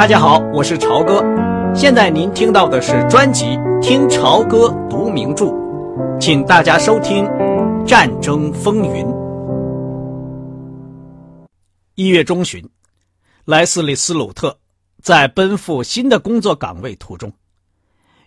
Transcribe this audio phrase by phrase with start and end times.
[0.00, 1.22] 大家好，我是朝哥。
[1.74, 3.44] 现在您听到的是专辑
[3.82, 5.44] 《听朝歌读名著》，
[6.18, 7.22] 请大家收听
[7.84, 9.04] 《战争风云》。
[11.96, 12.66] 一月中旬，
[13.44, 14.58] 莱斯利·斯鲁特
[15.02, 17.30] 在奔赴新的工作岗位途中，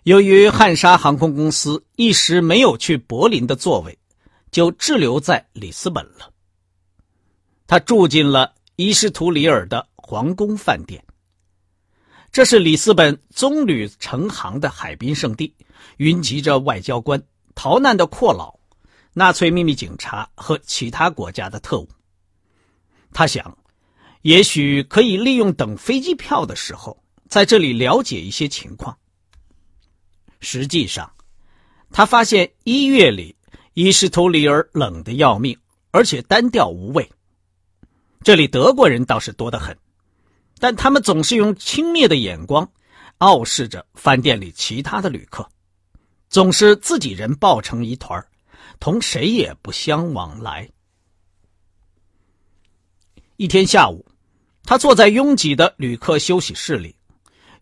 [0.04, 3.98] 由于汉莎航空公司一时没有去柏林的座位，
[4.52, 6.30] 就滞留在里斯本了。
[7.66, 11.04] 他住进了伊什图里尔的皇宫饭店。
[12.34, 15.54] 这是里斯本棕榈成行的海滨圣地，
[15.98, 17.22] 云集着外交官、
[17.54, 18.58] 逃难的阔佬、
[19.12, 21.88] 纳粹秘密警察和其他国家的特务。
[23.12, 23.56] 他想，
[24.22, 28.98] 也许可以利用等飞机票的时候，在这里了解一些情况。
[30.40, 31.12] 实际上，
[31.92, 33.36] 他发现一月里
[33.74, 35.56] 伊什图里尔冷得要命，
[35.92, 37.08] 而且单调无味。
[38.24, 39.78] 这里德国人倒是多得很。
[40.58, 42.70] 但他们总是用轻蔑的眼光
[43.18, 45.48] 傲视着饭店里其他的旅客，
[46.28, 48.24] 总是自己人抱成一团
[48.80, 50.68] 同谁也不相往来。
[53.36, 54.06] 一天下午，
[54.64, 56.94] 他坐在拥挤的旅客休息室里，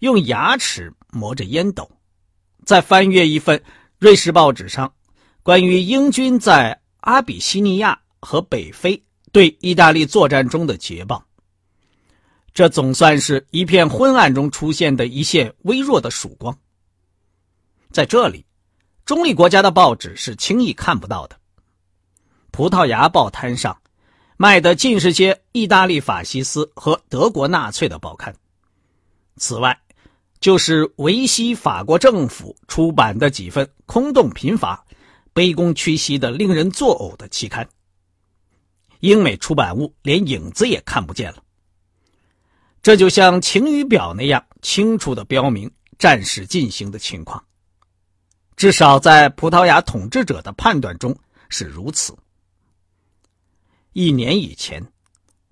[0.00, 1.90] 用牙齿磨着烟斗，
[2.64, 3.62] 在翻阅一份
[3.98, 4.92] 瑞士报纸上
[5.42, 11.26] 关于英军在阿比西尼亚和北非对意大利作战中的捷报。
[12.54, 16.56] 这总算是一片昏暗中出现的一线微弱的曙光。
[17.90, 18.44] 在这里，
[19.04, 21.38] 中立国家的报纸是轻易看不到的。
[22.50, 23.78] 葡萄牙报摊上
[24.36, 28.34] 卖的尽是些意大利法西斯和德国纳粹的报刊。
[29.36, 29.80] 此外，
[30.40, 34.84] 就是维希法国政府出版的几份空洞贫乏、
[35.32, 37.66] 卑躬屈膝的、令人作呕的期刊。
[39.00, 41.42] 英美出版物连影子也看不见了。
[42.82, 47.44] 这就像晴雨表那样清楚的标明战事进行的情况，
[48.56, 51.16] 至少在葡萄牙统治者的判断中
[51.48, 52.18] 是如此。
[53.92, 54.92] 一年以前，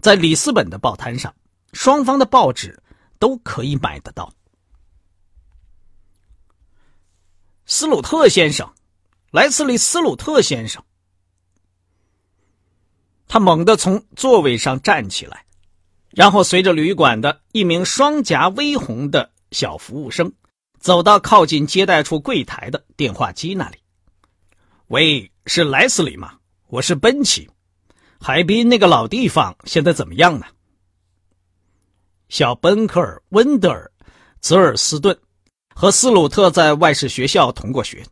[0.01, 1.33] 在里斯本的报摊上，
[1.73, 2.83] 双方的报纸
[3.21, 4.33] 都可以买得到。
[7.65, 8.75] 斯鲁特先生，
[9.31, 10.83] 莱斯利·斯鲁特先生，
[13.29, 15.47] 他猛地从座位上站起来。
[16.11, 20.33] 然后随着旅馆的一名双颊微红的小服务生，
[20.79, 23.79] 走到靠近接待处柜台的电话机那里。
[24.89, 26.35] 喂，是莱斯利吗？
[26.67, 27.49] 我是奔奇。
[28.21, 30.47] 海滨那个老地方现在怎么样呢？
[32.29, 33.91] 小奔克尔·温德尔·
[34.41, 35.17] 泽尔斯顿
[35.75, 38.05] 和斯鲁特在外事学校同过学，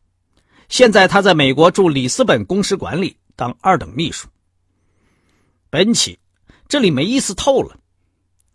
[0.68, 4.28] 现在他在美国驻里斯本公使馆里当二等秘书。
[5.68, 6.18] 奔奇，
[6.68, 7.76] 这里没意思透了。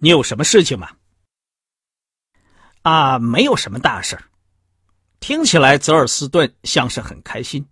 [0.03, 0.90] 你有什么事情吗？
[2.81, 4.22] 啊，没有什么大事
[5.22, 7.66] 听起来泽尔斯顿像是很开心。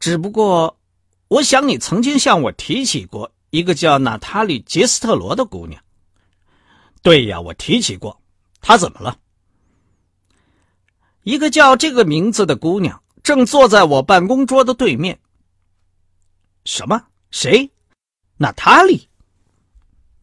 [0.00, 0.80] 只不过，
[1.28, 5.84] 我想你曾经向我提起过一个叫娜塔莉·杰斯特罗的姑娘。
[7.02, 8.22] 对呀，我提起过。
[8.62, 9.18] 她怎么了？
[11.24, 15.20] 一个叫这个名字的姑娘正坐在我办公桌的对面。
[16.64, 17.08] 什么？
[17.30, 17.70] 谁？
[18.38, 19.10] 娜塔莉？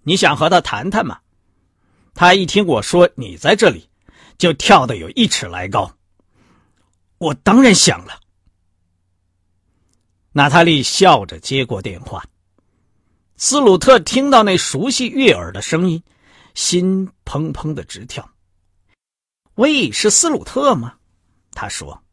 [0.09, 1.20] 你想和他谈谈吗？
[2.16, 3.88] 他一听我说你在这里，
[4.40, 5.96] 就跳得有一尺来高。
[7.20, 8.20] 我当然想了。
[10.31, 12.24] 娜塔莉笑着接过电话。
[13.38, 16.02] 斯鲁特听到那熟悉悦耳的声音，
[16.56, 18.28] 心砰砰的直跳。
[19.58, 20.96] 喂，是斯鲁特吗？
[21.52, 22.03] 他说。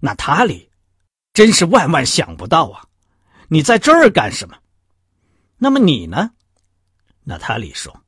[0.00, 0.70] 娜塔莉，
[1.34, 2.86] 真是万万想不到啊！
[3.48, 4.56] 你在这儿干什么？
[5.58, 6.30] 那么你呢？
[7.28, 8.04] 娜塔莉说：“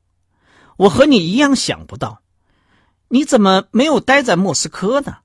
[0.77, 2.23] 我和你一样想不到，
[3.07, 5.19] 你怎么没有待在莫斯科呢？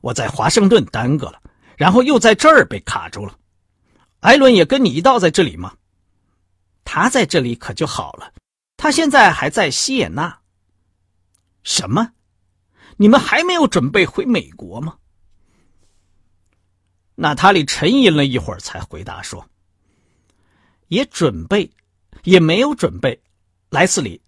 [0.00, 1.40] 我在华盛顿耽搁了，
[1.76, 3.38] 然后又在这儿被卡住了。
[4.18, 5.76] 艾伦也跟你一道在这里吗？
[6.82, 8.32] 他在这里可就好了，
[8.76, 10.40] 他现在还在西也纳。
[11.62, 12.14] 什么？
[12.96, 14.96] 你们还没有准备回美国吗？”
[17.14, 19.48] 娜塔莉沉吟了一会儿，才回答说
[20.88, 21.70] ：“也准备。”
[22.24, 23.20] 也没有准备，
[23.70, 24.20] 莱斯里，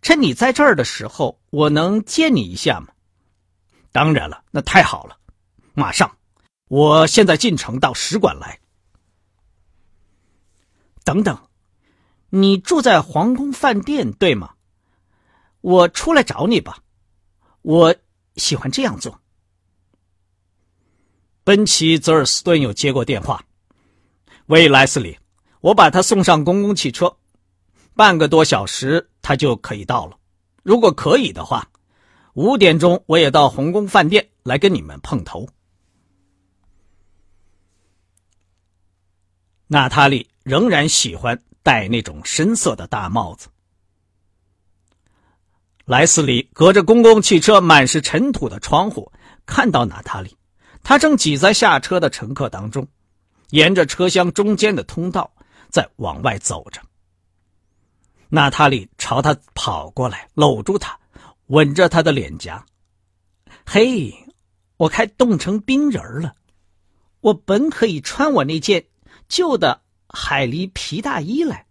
[0.00, 2.88] 趁你在这儿的时候，我能见你一下吗？
[3.90, 5.18] 当然了，那太好了，
[5.74, 6.16] 马上，
[6.68, 8.58] 我现在进城到使馆来。
[11.04, 11.36] 等等，
[12.30, 14.54] 你住在皇宫饭店对吗？
[15.60, 16.78] 我出来找你吧，
[17.62, 17.94] 我
[18.36, 19.20] 喜欢这样做。
[21.44, 23.44] 奔奇泽尔斯顿又接过电话，
[24.46, 25.18] 喂，莱斯里，
[25.60, 27.16] 我把他送上公共汽车。
[27.94, 30.16] 半个多小时他就可以到了。
[30.62, 31.68] 如果可以的话，
[32.34, 35.48] 五点钟我也到红宫饭店来跟你们碰头。
[39.66, 43.48] 娜塔莉仍然喜欢戴那种深色的大帽子。
[45.84, 49.10] 莱斯里隔着公共汽车满是尘土的窗户，
[49.44, 50.36] 看到娜塔莉，
[50.82, 52.86] 她正挤在下车的乘客当中，
[53.50, 55.30] 沿着车厢中间的通道
[55.70, 56.80] 在往外走着。
[58.34, 60.98] 娜塔莉朝他跑过来，搂住他，
[61.48, 62.64] 吻着他的脸颊。
[63.66, 64.10] 嘿，
[64.78, 66.34] 我快冻成冰人了，
[67.20, 68.86] 我本可以穿我那件
[69.28, 71.66] 旧的海狸皮大衣来，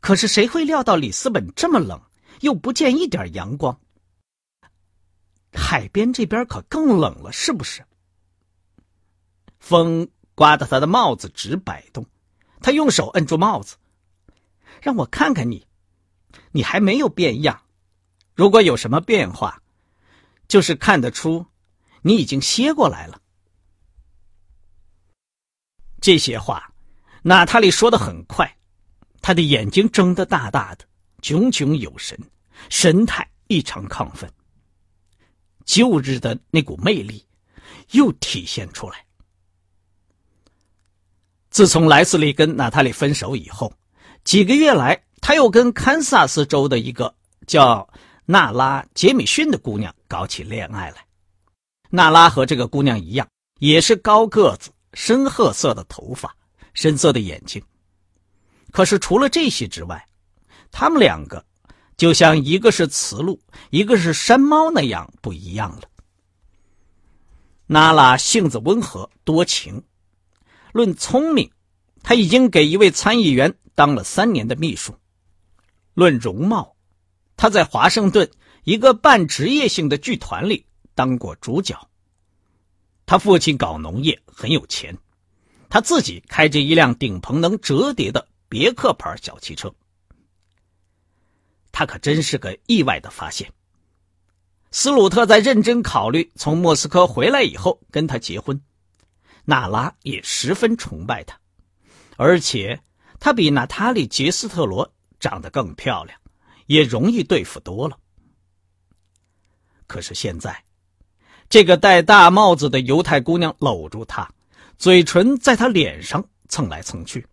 [0.00, 2.02] 可是谁会料到里斯本这么冷？
[2.40, 3.78] 又不见一点阳光，
[5.52, 7.84] 海边这边可更冷了，是不是？
[9.60, 12.04] 风刮得他的帽子直摆动，
[12.60, 13.76] 他用手摁住帽子，
[14.82, 15.64] 让我看看你，
[16.54, 17.60] 你还没有变样。
[18.32, 19.60] 如果有什么变化，
[20.46, 21.44] 就是看得出
[22.02, 23.20] 你已经歇过来了。
[26.00, 26.72] 这些话，
[27.22, 28.56] 娜塔莉说的很快，
[29.20, 30.86] 她的眼睛睁得大大的，
[31.20, 32.16] 炯炯有神。
[32.70, 34.32] 神态异常亢奋，
[35.64, 37.26] 旧日的那股魅力
[37.90, 39.04] 又体现出来。
[41.50, 43.72] 自从莱斯利跟娜塔莉分手以后，
[44.22, 47.14] 几个月来，他又跟堪萨斯州的一个
[47.46, 47.88] 叫
[48.26, 50.96] 娜拉·杰米逊的姑娘搞起恋爱来。
[51.88, 53.26] 娜拉和这个姑娘一样，
[53.58, 56.36] 也是高个子、深褐色的头发、
[56.74, 57.62] 深色的眼睛。
[58.70, 60.06] 可是除了这些之外，
[60.70, 61.42] 他们两个。
[61.96, 65.82] 就像一个是雌鹿，一个是山猫那样不一样了。
[67.66, 69.82] 娜拉性子温和多情，
[70.72, 71.50] 论聪明，
[72.02, 74.92] 她已经给一位参议员当了三年的秘书；
[75.94, 76.76] 论容貌，
[77.36, 78.30] 他在华盛顿
[78.64, 81.88] 一个半职业性的剧团里当过主角。
[83.06, 84.96] 他父亲搞农业很有钱，
[85.68, 89.74] 他自己开着一辆顶棚能折叠的别克牌小汽车。
[91.70, 93.52] 他可真是个意外的发现。
[94.70, 98.60] 斯鲁特在认真考虑从莫斯科回来以后跟他结婚，
[99.44, 101.38] 娜拉也十分崇拜他，
[102.16, 102.80] 而且
[103.20, 104.93] 他比娜塔莉·杰斯特罗
[105.24, 106.20] 长得更漂亮，
[106.66, 107.98] 也容易对付多了。
[109.86, 110.62] 可是现在，
[111.48, 114.30] 这个戴大帽子的犹太姑娘搂住他，
[114.76, 117.26] 嘴唇在他脸上蹭来蹭去。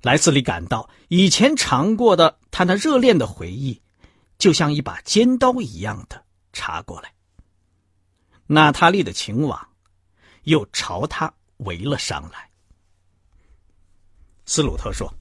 [0.00, 3.78] 莱斯利感到以前尝过的他那热恋的回忆，
[4.38, 7.12] 就像一把尖刀一样的插过来。
[8.46, 9.68] 娜塔莉的情网
[10.44, 12.48] 又朝他围了上来。
[14.46, 15.12] 斯鲁特说：“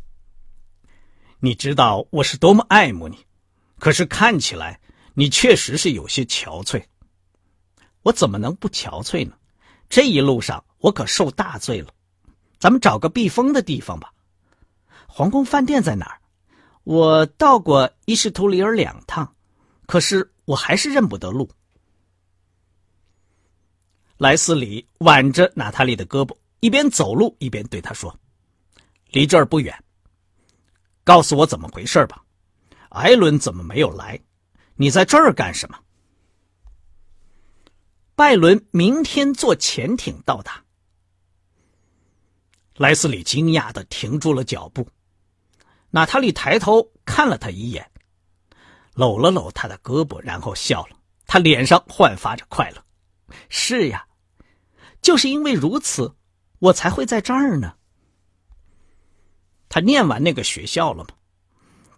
[1.40, 3.18] 你知道我是多么爱慕你，
[3.80, 4.80] 可是看起来
[5.14, 6.84] 你确实是有些憔悴。
[8.02, 9.36] 我怎么能不憔悴呢？
[9.90, 11.94] 这一路上我可受大罪了。
[12.60, 14.12] 咱们找个避风的地方吧。”
[15.08, 16.22] 皇宫饭店在哪儿？
[16.84, 19.36] 我到过伊什图里尔两趟，
[19.86, 21.50] 可是我还是认不得路。
[24.18, 28.18] 莱斯里挽着娜塔莉的胳膊，一边走路一边对她说
[29.12, 29.84] ：“离这儿不远。
[31.08, 32.22] 告诉我怎么回事吧。
[32.90, 34.20] 艾伦怎么没有来？
[34.76, 35.80] 你在这儿干什么？”
[38.14, 40.62] 拜伦明天坐潜艇到达。
[42.76, 44.86] 莱斯里惊讶的停住了脚步。
[45.92, 47.90] 娜塔莉抬头看了他一眼，
[48.94, 50.98] 搂了搂他的胳膊，然后笑了。
[51.26, 52.84] 他脸上焕发着快乐。
[53.48, 54.06] 是呀，
[55.02, 56.14] 就是因为如此，
[56.60, 57.77] 我才会在这儿呢。
[59.70, 61.10] 他念完那个学校了吗？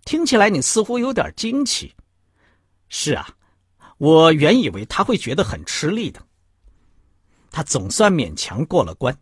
[0.06, 1.94] 听起来你似乎有点惊奇。
[2.88, 3.30] 是啊，
[3.98, 6.26] 我原以为他会觉得很吃力的。
[7.52, 9.16] 他总算勉强过了关，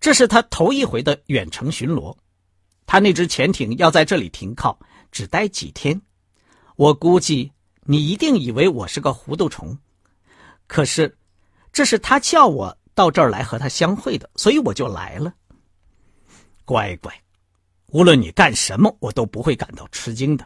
[0.00, 2.16] 这是他头一回的远程巡逻。
[2.86, 4.78] 他那只潜艇要在这里停靠，
[5.10, 6.00] 只待几天。
[6.76, 9.78] 我估计你一定以为我是个糊涂虫，
[10.66, 11.16] 可是，
[11.72, 15.32] 这是他叫我到这儿来和他相会的，所以我就来了。
[16.64, 17.12] 乖乖，
[17.94, 20.44] 无论你干什么，我都不会感到吃惊的。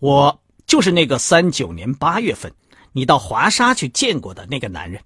[0.00, 2.54] 我就是那个三九年八月份
[2.92, 5.02] 你到华沙去见过的那个男人。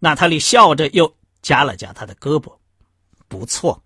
[0.00, 2.54] 娜塔莉笑着又夹了夹他的胳膊。
[3.26, 3.82] 不错，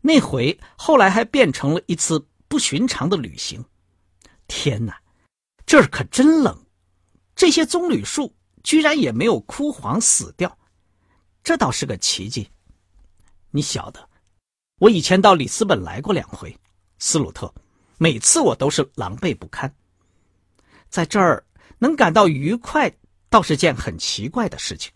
[0.00, 3.62] 那回后来还变成了一次不寻常的旅行。
[4.48, 4.98] 天哪，
[5.66, 6.58] 这儿可真冷！
[7.36, 10.56] 这些棕榈树居然也没有枯黄死掉，
[11.44, 12.48] 这倒是个奇迹。
[13.50, 14.08] 你晓得，
[14.78, 16.56] 我以前到里斯本来过两回，
[16.98, 17.52] 斯鲁特，
[17.98, 19.72] 每次我都是狼狈不堪。
[20.88, 21.44] 在这儿
[21.78, 22.92] 能感到愉快，
[23.28, 24.92] 倒是件很奇怪的事情。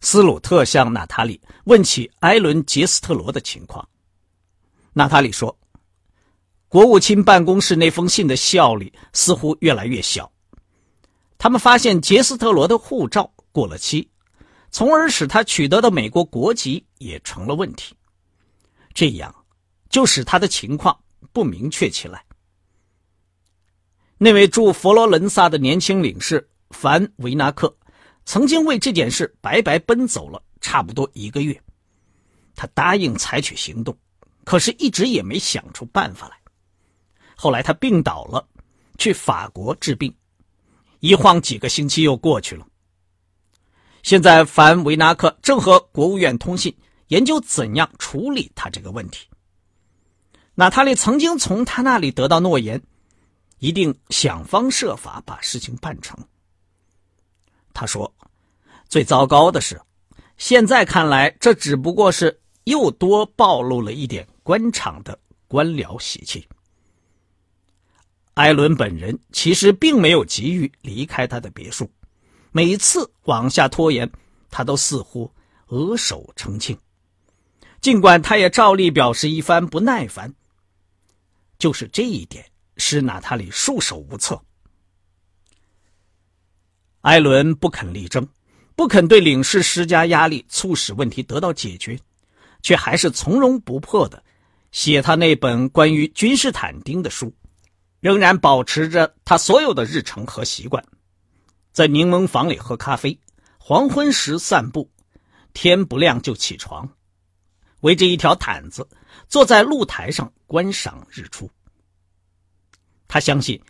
[0.00, 3.88] 斯鲁特向娜塔莉问起埃伦·杰斯特罗的情况。
[4.92, 5.56] 娜塔莉说
[6.68, 10.30] ：“国务卿办公室那封信的效力似乎越来越小。
[11.38, 14.08] 他们发现杰斯特罗的护照过了期，
[14.70, 17.94] 从而使他取得的美国国籍也成了问题。
[18.94, 19.34] 这样，
[19.88, 20.98] 就使他的情况
[21.32, 22.24] 不明确起来。”
[24.18, 27.76] 那位驻佛罗伦萨的年轻领事凡维纳克。
[28.28, 31.62] 曾经为这件事白白奔走了差不多一个月，
[32.56, 33.96] 他答应采取行动，
[34.42, 36.36] 可是一直也没想出办法来。
[37.36, 38.44] 后来他病倒了，
[38.98, 40.12] 去法国治病，
[40.98, 42.66] 一晃几个星期又过去了。
[44.06, 46.72] 现在凡维纳克正和国务院通信，
[47.08, 49.26] 研究怎样处理他这个问题。
[50.54, 52.80] 娜塔莉曾经从他那里得到诺言，
[53.58, 56.16] 一定想方设法把事情办成。
[57.74, 58.14] 他说
[58.88, 59.82] ：“最糟糕的是，
[60.36, 66.46] 现在看来，这只不过是又多暴露了一点官场的官僚习气。”
[68.34, 71.90] 艾伦本人其实并没有急于离开他的别墅，
[72.56, 74.10] 每次往下拖延，
[74.50, 75.30] 他都似乎
[75.66, 76.74] 额手称庆，
[77.82, 80.34] 尽管他也照例表示一番不耐烦。
[81.58, 82.42] 就是这一点
[82.78, 84.40] 使娜塔里束手无策。
[87.02, 88.26] 艾伦不肯力争，
[88.74, 92.00] 不肯对领事施加压力，促使问题得到解决，
[92.62, 94.24] 却还是从容不迫的
[94.72, 97.30] 写他那本关于君士坦丁的书，
[98.00, 100.82] 仍然保持着他所有的日程和习惯，
[101.76, 103.20] 在柠檬房里喝咖啡，
[103.58, 104.90] 黄昏时散步，
[105.52, 106.88] 天不亮就起床，
[107.82, 108.88] 围着一条毯子
[109.28, 111.50] 坐在露台上观赏日出。
[113.06, 113.62] 他相信，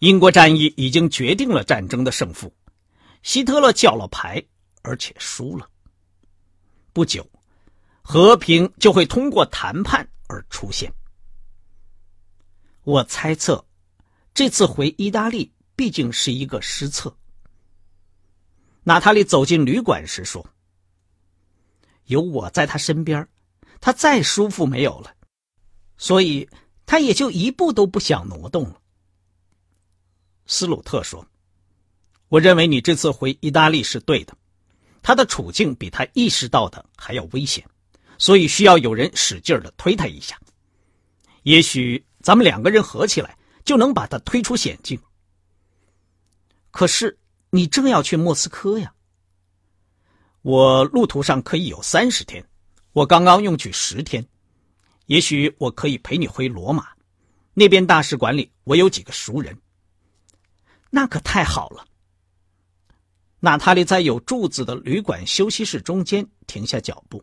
[0.00, 2.52] 英国战役已经决定了战争的胜负。
[3.22, 4.42] 希特勒叫了牌，
[4.82, 5.70] 而且输了。
[6.92, 7.24] 不久，
[8.02, 10.92] 和平就会通过谈判而出现。
[12.82, 13.64] 我猜测，
[14.34, 17.16] 这次回意大利毕竟是一个失策。
[18.84, 20.46] 娜塔莉走进旅馆时说
[22.06, 23.28] ：“有我在他身边，
[23.80, 25.14] 他再舒服没有了，
[25.96, 26.48] 所以
[26.84, 28.80] 他也就一步都不想挪动了。”
[30.46, 31.26] 斯鲁特说。
[32.28, 34.34] 我认为你这次回意大利是对的，
[35.02, 37.62] 他的处境比他意识到的还要危险，
[38.16, 40.40] 所以需要有人使劲的推他一下。
[41.42, 43.36] 也许咱们两个人合起来
[43.66, 44.98] 就能把他推出险境。
[46.70, 47.18] 可是
[47.54, 48.94] 你正要去莫斯科呀，
[50.40, 52.42] 我路途上可以有三十天，
[52.92, 54.26] 我刚刚用去十天，
[55.04, 56.88] 也许我可以陪你回罗马，
[57.52, 59.54] 那边大使馆里我有几个熟人。
[60.88, 61.86] 那可太好了。
[63.40, 67.22] 娜塔莉在有柱子的旅馆休息室中间停下脚步。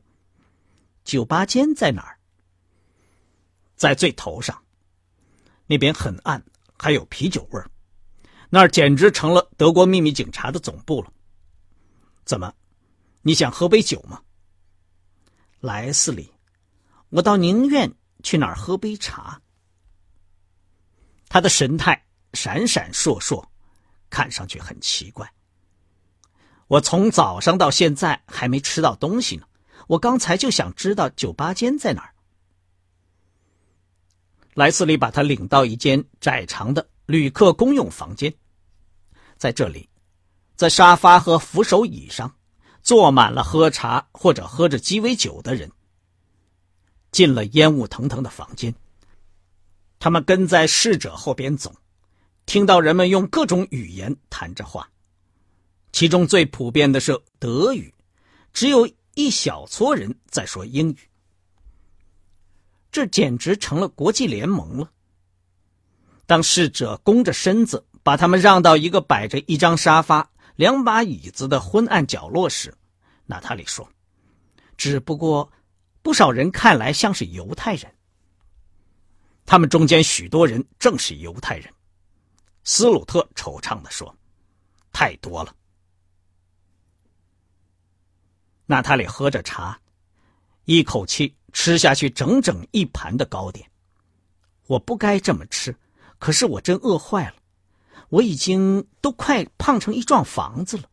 [1.04, 2.20] 酒吧间在哪儿？
[3.76, 4.64] 在最头上。
[5.66, 6.44] 那边很暗，
[6.78, 7.68] 还有啤酒味儿。
[8.50, 11.12] 那儿简直成了德国秘密警察的总部了。
[12.26, 12.54] 怎么，
[13.22, 14.22] 你想喝杯酒吗？
[15.60, 16.32] 莱斯利，
[17.10, 19.42] 我倒宁愿去哪儿喝杯茶。
[21.28, 23.46] 他的神态闪闪烁烁，
[24.10, 25.32] 看上去很奇怪。
[26.68, 29.46] 我从早上到现在还没吃到东西呢。
[29.88, 32.14] 我刚才就想知道酒吧间在哪儿。
[34.54, 38.32] 莱斯利把他领到一间窄长的旅客公用房间，
[39.36, 39.90] 在这里，
[40.56, 42.32] 在沙发和扶手椅上
[42.84, 45.72] 坐满了喝茶或者喝着鸡尾酒的人。
[47.12, 48.72] 进了烟雾腾腾的房间，
[49.98, 51.74] 他们跟在侍者后边走，
[52.46, 54.88] 听到人们用各种语言谈着话。
[55.92, 57.92] 其中最普遍的是德语，
[58.54, 61.00] 只有一小撮人在说英语。
[62.92, 64.92] 这简直成了国际联盟了。
[66.30, 72.72] 当侍者弓着身子把他们让到一个摆着一张沙发、两把椅子的昏暗角落时，
[73.26, 73.90] 娜塔莉说
[74.78, 75.52] ：“只不过，
[76.04, 77.92] 不少人看来像是犹太人。
[79.44, 81.74] 他们中间许多人正是犹太人。”
[82.64, 84.16] 斯鲁特惆怅地说
[84.94, 85.56] ：“太多了。”
[88.70, 89.82] 娜塔莉喝着茶，
[90.66, 93.68] 一口气吃下去整整一盘的糕点。
[94.68, 95.76] 我不该这么吃，
[96.20, 97.36] 可是我真饿坏了。
[98.10, 100.84] 我已经都快胖成一幢房子了。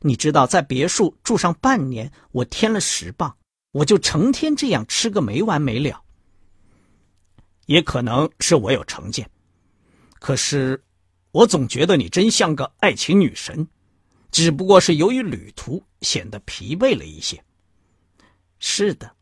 [0.00, 3.36] 你知道，在别墅住上半年，我添了十磅。
[3.72, 6.02] 我就成天这样吃个没完没了。
[7.66, 9.28] 也可能是我有成见，
[10.20, 10.82] 可是
[11.32, 13.68] 我总觉得你真像个爱情女神，
[14.30, 17.42] 只不过是由于旅途显得疲惫了一些。
[18.58, 19.14] 是的，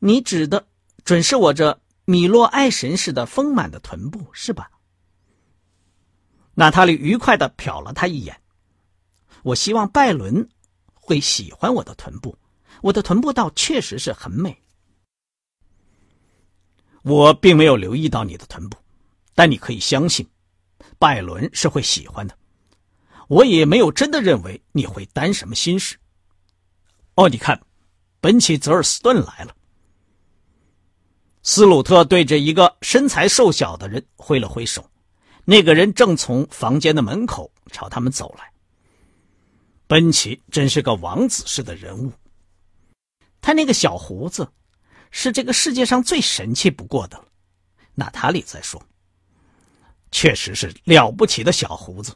[0.00, 0.66] 你指的
[1.04, 4.70] 准是我这米洛爱神似的丰满的臀部，是吧？
[6.54, 8.40] 娜塔莉愉快的瞟了他一眼。
[9.42, 10.48] 我希望拜伦
[10.92, 12.36] 会喜欢我的臀部，
[12.82, 14.56] 我的臀部倒确实是很美。
[17.02, 18.78] 我并没有留意到你的臀部，
[19.34, 20.26] 但你可以相信，
[20.98, 22.38] 拜伦是会喜欢的。
[23.28, 25.98] 我也没有真的认为你会担什么心事。
[27.14, 27.60] 哦，你看，
[28.20, 29.54] 本起泽尔斯顿来了。
[31.46, 34.90] 斯鲁特对着一个身材瘦小的人挥了挥手，
[35.44, 38.50] 那个人正从房间的门口朝他们走来。
[39.86, 42.10] 奔奇真是个王子似的人物，
[43.42, 44.48] 他那个小胡子。
[45.16, 47.24] 是这个世界上最神气不过的了，
[47.94, 48.82] 娜塔莉在说
[50.10, 52.12] ：“确实是了不起的小胡子。”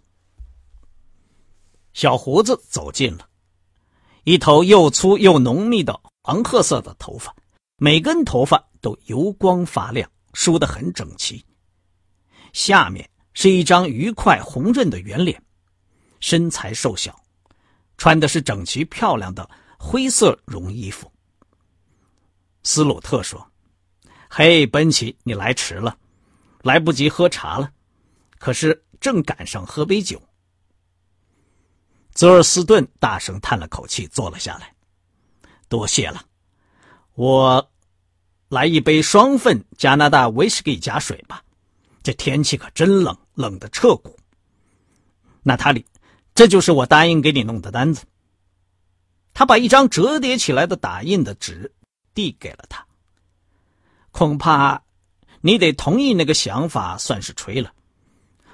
[1.95, 3.29] 小胡子走近了，
[4.25, 7.33] 一头又粗又浓密的黄褐色的头发，
[7.77, 8.68] 每根头发
[9.07, 11.45] 油光发亮，梳得很整齐。
[12.53, 15.43] 下面是一张愉快红润的圆脸，
[16.21, 17.19] 身材瘦小，
[17.97, 21.11] 穿的是整齐漂亮的灰色绒衣服。
[22.65, 23.51] 斯鲁特说
[24.29, 25.97] ：“嘿，奔奇，你来迟了，
[26.63, 27.73] 来不及喝茶了。
[28.39, 30.21] 可是正赶上喝杯酒。”
[32.13, 34.75] 泽尔斯顿大声叹了口气，坐了下来。
[35.69, 36.25] “多谢了，
[37.15, 37.71] 我
[38.49, 41.43] 来一杯双份加拿大威士忌加水吧。
[42.03, 44.17] 这天气可真冷，冷的彻骨。”
[45.43, 45.85] 娜塔莉，
[46.35, 48.05] 这就是我答应给你弄的单子。
[49.35, 51.73] 他把一张折叠起来的打印的纸。
[52.15, 52.85] 递给了他。
[54.11, 54.83] 恐怕
[55.41, 57.73] 你得同意那个想法，算是吹了。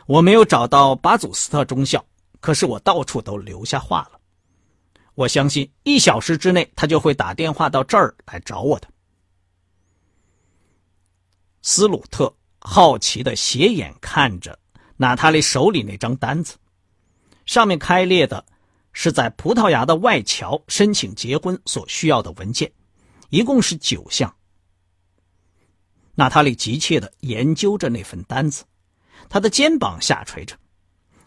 [0.05, 2.05] 我没有找到巴祖斯特中校，
[2.41, 4.21] 可是我到处都留下话了。
[5.15, 8.89] 我相信一小时之内他就会打电话到这儿来找我的。
[11.67, 14.59] 斯鲁特好奇的斜眼看着
[14.99, 16.57] 娜塔莉手里那张单子，
[17.47, 18.45] 上面开列的
[18.93, 22.71] 是在葡萄牙的外侨申请结婚所需要的文件。
[23.31, 24.33] 一共是九项。
[26.15, 28.63] 娜塔莉急切的研究着那份单子，
[29.31, 30.55] 她的肩膀下垂着，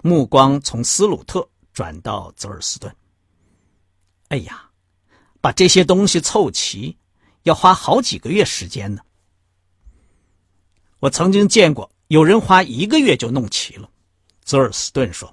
[0.04, 2.96] 目光从斯鲁特转到泽尔斯顿。
[4.28, 4.70] 哎呀，
[5.42, 6.96] 把这些东西凑齐，
[7.42, 9.02] 要花好几个月时间呢。
[11.00, 13.90] 我曾经见过有人花一个月就弄齐了，
[14.44, 15.32] 泽尔斯顿说。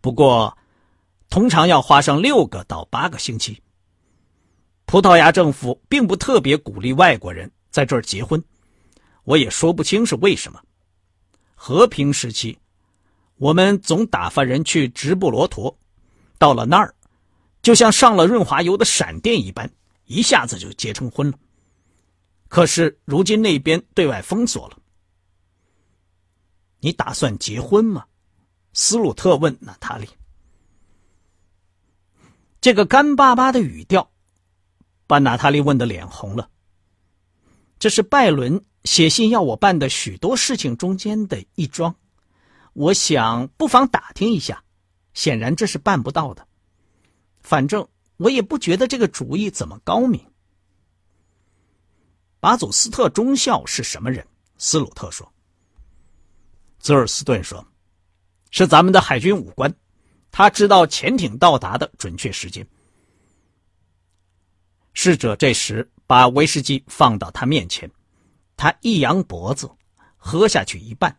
[0.00, 0.56] 不过，
[1.28, 3.60] 通常要花上六个到八个星期。
[4.86, 8.42] 葡萄牙政府并不特别鼓励外国人在这儿结婚，
[9.24, 10.58] 我也说不清是为什么。
[11.54, 12.56] 和平时期，
[13.36, 15.76] 我们总打发人去直布罗陀，
[16.38, 16.94] 到了那儿，
[17.60, 19.70] 就像上了润滑油的闪电一般，
[20.06, 21.38] 一下子就结成婚了。
[22.48, 24.78] 可是如今那边对外封锁了。
[26.80, 28.04] 你打算结婚吗？
[28.72, 30.08] 斯鲁特问娜塔莉。
[32.60, 34.10] 这个干巴巴的语调。
[35.06, 36.50] 把娜塔莉问的脸红了。
[37.78, 41.96] 这是拜伦写信要我办的许多事情中间的一桩，
[42.74, 44.62] 我想不妨打听一下。
[45.14, 46.46] 显然这是办不到的，
[47.40, 50.27] 反正我也不觉得这个主意怎么高明。
[52.40, 54.24] 巴祖斯特中校是什么人？
[54.58, 55.30] 斯鲁特说。
[56.78, 57.66] 泽尔斯顿说
[58.50, 59.74] ：“是咱们的海军武官，
[60.30, 62.64] 他知道潜艇到达的准确时间。”
[64.94, 67.90] 侍者这时把威士忌放到他面前，
[68.56, 69.68] 他一扬脖子，
[70.16, 71.16] 喝下去一半。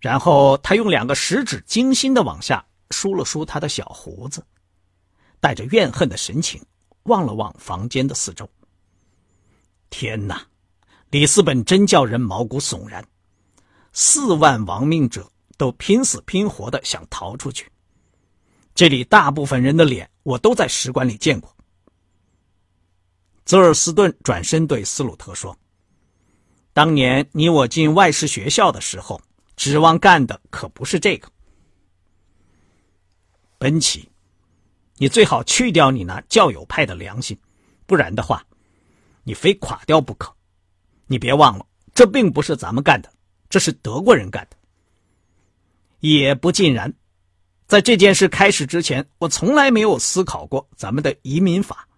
[0.00, 4.42] 然后他用两个食指精心的往下梳了梳他的小胡子，
[5.38, 6.64] 带着怨恨的神情
[7.04, 8.48] 望了望房间的四周。
[9.92, 10.46] 天哪，
[11.10, 13.04] 里斯本真叫人毛骨悚然！
[13.92, 17.70] 四万亡命者都拼死拼活的想逃出去。
[18.74, 21.54] 这里大部分人的脸我都在使馆里见过。
[23.44, 25.54] 泽尔斯顿转身对斯鲁特说
[26.72, 29.20] ：“当年你我进外事学校的时候，
[29.56, 31.28] 指望干的可不是这个。
[33.58, 34.08] 本奇，
[34.96, 37.38] 你最好去掉你那教友派的良心，
[37.84, 38.42] 不然的话，
[39.24, 40.34] 你非垮掉不可。
[41.06, 43.12] 你别忘了，这并不是咱们干的，
[43.48, 44.56] 这是德国人干的。
[46.00, 46.92] 也不尽然，
[47.66, 51.88] 在这件事开始之前，我从来没有思考过咱们的移民法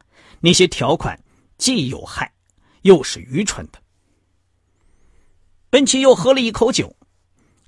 [0.41, 1.19] 那些条款。”
[1.57, 2.35] 既有害，
[2.83, 3.79] 又是愚蠢的。
[5.71, 6.95] 奔奇又喝了一口酒，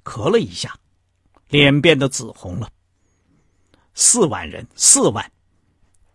[0.02, 0.76] 咳了一下，
[1.48, 2.68] 脸变得紫红了。
[3.94, 5.30] 四万人，四万，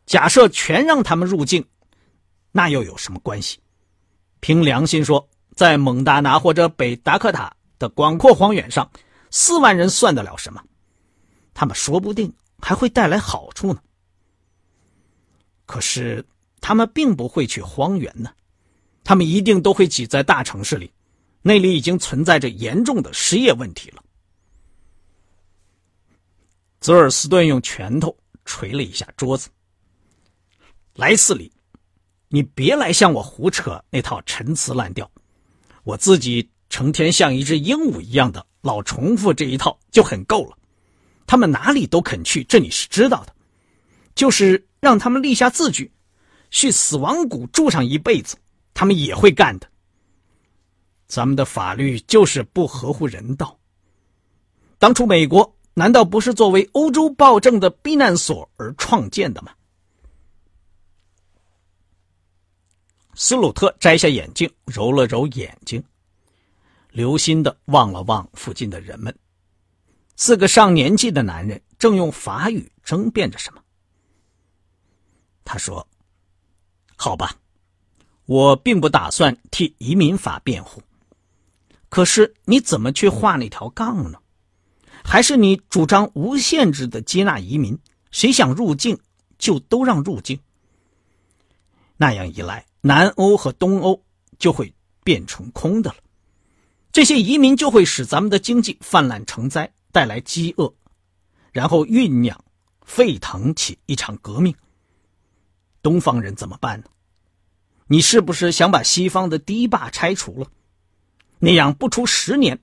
[0.06, 1.66] 假设全让他们入境，
[2.52, 3.60] 那又有什么关系？
[4.40, 8.92] 凭良心说，在蒙大拿或者北达科塔的广阔荒原上，
[9.30, 10.64] 四万人算得了什么？
[11.54, 13.82] 他们说不定还会带来好处呢。
[15.66, 16.26] 可是
[16.60, 18.32] 他们并不会去荒原呢，
[19.04, 20.92] 他们一定都会挤在大城市里，
[21.42, 24.04] 那里已经存在着严重的失业问题了。
[26.80, 29.50] 泽尔斯顿用拳头捶了一下桌子。
[30.96, 31.52] 莱斯里，
[32.34, 35.12] 你别来向我胡扯那套陈词滥调，
[35.84, 40.58] 我自己成天像一只鹦鹉一样的老重复这一套就很够了。
[41.28, 43.36] 他们哪里都肯去，这你是知道的。
[44.16, 45.92] 就是让他们立下字据，
[46.50, 48.38] 去死亡谷住上一辈子，
[48.74, 49.68] 他们也会干的。
[51.08, 53.60] 咱们的法律就是不合乎人道。
[54.80, 55.56] 当初美国。
[55.74, 59.54] 难道不是作为欧洲暴政的避难所而创建的吗？
[63.24, 65.84] 斯鲁特摘下眼镜，揉了揉眼睛，
[66.90, 69.16] 留心的望了望附近的人们。
[70.16, 73.62] 四个上年纪的男人正用法语争辩着什么。
[75.46, 75.88] 他说
[76.98, 77.36] ：“好吧，
[78.26, 80.82] 我并不打算替移民法辩护，
[81.90, 84.18] 可是你怎么去画那条杠呢？”
[85.06, 87.78] 还是你主张无限制的接纳移民，
[88.10, 89.00] 谁想入境
[89.38, 90.40] 就都让入境。
[91.98, 94.04] 那样一来，南欧和东欧
[94.38, 95.98] 就会变成空的了，
[96.92, 100.74] 这些移民就会使咱们的经济泛滥成灾，带来饥饿，
[101.52, 102.44] 然后酝酿、
[102.84, 104.56] 沸腾起一场革命。
[105.82, 106.86] 东方人怎么办呢？
[107.88, 110.48] 你是不是想把西方的堤坝拆除了？
[111.40, 112.60] 那样不出十年。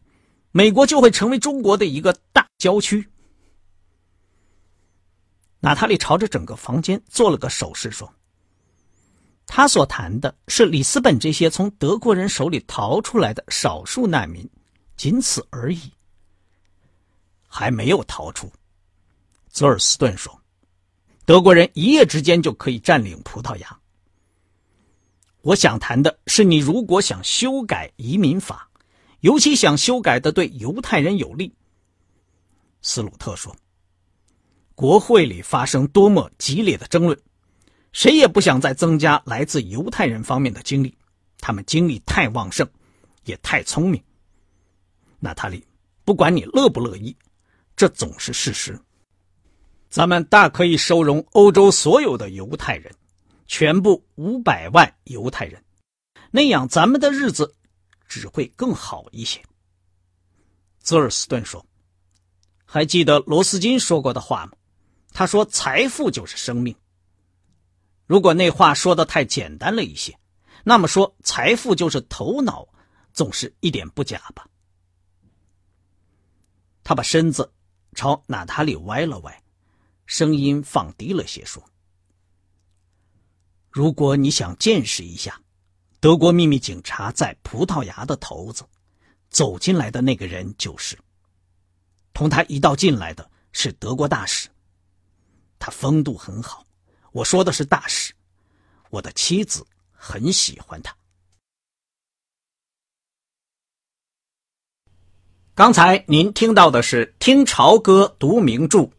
[0.51, 3.07] 美国就会成为中国的一个大郊区。
[5.61, 8.13] 娜塔莉朝着整个房间做了个手势，说
[9.49, 14.49] ：“他所谈的是里斯本这些从德国人手里逃出来的少数难民，
[14.97, 15.91] 仅此而已。
[17.49, 18.49] 还没有逃出。”
[19.51, 20.41] 泽尔斯顿说
[21.25, 23.81] ：“德国人一夜之间就可以占领葡萄牙。
[25.41, 28.67] 我想谈的是，你如果想修改移民法。”
[29.21, 31.53] 尤其想修改的对犹太人有利，
[32.83, 33.53] 斯鲁特说
[34.77, 37.21] ：“国会里发生多么激烈的争论，
[37.93, 40.97] 谁也不想再增加来自犹太人方面的精力，
[41.39, 42.69] 他们精力太旺盛，
[43.25, 44.03] 也太聪明。”
[45.21, 45.65] 娜塔莉，
[46.05, 47.17] 不管你乐不乐意，
[47.77, 48.79] 这总是事实。
[49.91, 52.95] 咱们大可以收容欧洲所有的犹太人，
[53.47, 55.63] 全部五百万犹太人，
[56.31, 57.55] 那样咱们的日子。
[58.11, 59.39] 只会更好一些。
[60.81, 61.63] 泽尔斯顿说
[62.65, 64.53] ：“还记得罗斯金说过的话吗？
[65.13, 66.75] 他说：‘财富就是生命。’
[68.09, 70.19] 如果那话说的太简单了一些，
[70.65, 72.67] 那么说财富就是头脑，
[73.13, 74.49] 总是一点不假吧。”
[76.83, 77.53] 他把身子
[77.95, 79.43] 朝娜塔莉歪了歪，
[80.07, 81.63] 声音放低了些，说
[83.71, 85.41] ：“如果你想见识一下。”
[86.01, 88.65] 德国秘密警察在葡萄牙的头子，
[89.31, 90.97] 走进来的那个人就是。
[92.15, 94.49] 同他一道进来的是德国大使，
[95.59, 96.65] 他风度很好。
[97.13, 98.13] 我说的是大事，
[98.91, 100.95] 我的妻子很喜欢他。
[105.55, 108.91] 刚才您听到的是《听潮歌读名著：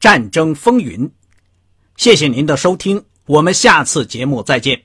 [0.00, 1.06] 战争风云》，
[1.96, 4.82] 谢谢您的收听，我们下次节目再见。